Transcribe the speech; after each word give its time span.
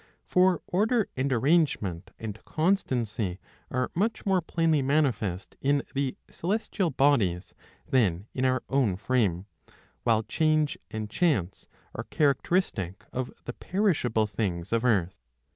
For 0.25 0.63
order 0.65 1.09
and 1.15 1.31
arrangement 1.31 2.09
and 2.17 2.43
constancy 2.43 3.39
are 3.69 3.91
much 3.93 4.25
more 4.25 4.41
plainly 4.41 4.81
manifest 4.81 5.55
in 5.61 5.83
the 5.93 6.17
celestial 6.27 6.89
bodies 6.89 7.53
than 7.87 8.25
in 8.33 8.43
our 8.43 8.63
own 8.67 8.95
frame; 8.95 9.45
while 10.01 10.23
change 10.23 10.75
and 10.89 11.07
chance 11.07 11.67
are 11.93 12.05
characteristic 12.05 13.05
of 13.13 13.31
the 13.45 13.53
perishable 13.53 14.25
things 14.25 14.73
of 14.73 14.83
earth. 14.83 15.21